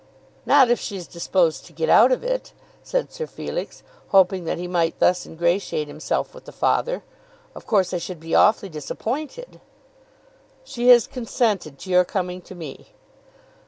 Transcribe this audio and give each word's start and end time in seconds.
"Not 0.47 0.71
if 0.71 0.79
she's 0.79 1.05
disposed 1.05 1.63
to 1.67 1.73
get 1.73 1.87
out 1.87 2.11
of 2.11 2.23
it," 2.23 2.53
said 2.81 3.11
Sir 3.13 3.27
Felix, 3.27 3.83
hoping 4.07 4.45
that 4.45 4.57
he 4.57 4.67
might 4.67 4.97
thus 4.97 5.27
ingratiate 5.27 5.87
himself 5.87 6.33
with 6.33 6.45
the 6.45 6.51
father. 6.51 7.03
"Of 7.53 7.67
course, 7.67 7.93
I 7.93 7.99
should 7.99 8.19
be 8.19 8.33
awfully 8.33 8.69
disappointed." 8.69 9.61
"She 10.63 10.87
has 10.89 11.05
consented 11.05 11.77
to 11.77 11.91
your 11.91 12.03
coming 12.03 12.41
to 12.41 12.55
me?" 12.55 12.95